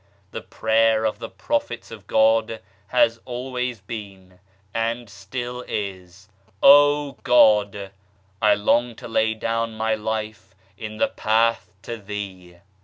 The 0.31 0.41
prayer 0.41 1.05
of 1.05 1.19
the 1.19 1.29
Prophets 1.29 1.91
of 1.91 2.07
God 2.07 2.59
has 2.87 3.19
always 3.23 3.81
been, 3.81 4.39
and 4.73 5.07
still 5.07 5.63
is: 5.67 6.27
Oh, 6.63 7.17
God 7.21 7.91
I 8.41 8.53
I 8.53 8.53
long 8.55 8.95
to 8.95 9.07
lay 9.07 9.35
down 9.35 9.75
my 9.77 9.93
life 9.93 10.55
in 10.75 10.97
the 10.97 11.09
Path 11.09 11.69
to 11.83 11.97
Thee 11.97 12.55